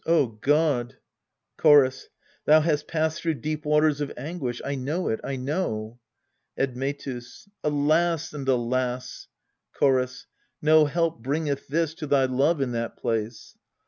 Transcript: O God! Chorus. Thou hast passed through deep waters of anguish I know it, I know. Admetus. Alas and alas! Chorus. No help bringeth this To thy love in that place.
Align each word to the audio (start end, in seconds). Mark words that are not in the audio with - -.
O 0.07 0.25
God! 0.25 0.95
Chorus. 1.57 2.09
Thou 2.45 2.61
hast 2.61 2.87
passed 2.87 3.21
through 3.21 3.35
deep 3.35 3.65
waters 3.67 4.01
of 4.01 4.11
anguish 4.17 4.59
I 4.65 4.73
know 4.73 5.09
it, 5.09 5.19
I 5.23 5.35
know. 5.35 5.99
Admetus. 6.57 7.47
Alas 7.63 8.33
and 8.33 8.49
alas! 8.49 9.27
Chorus. 9.77 10.25
No 10.59 10.85
help 10.85 11.21
bringeth 11.21 11.67
this 11.67 11.93
To 11.93 12.07
thy 12.07 12.25
love 12.25 12.61
in 12.61 12.71
that 12.71 12.97
place. 12.97 13.55